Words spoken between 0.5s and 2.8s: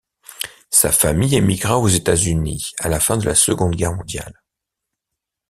Sa famille émigra aux États-Unis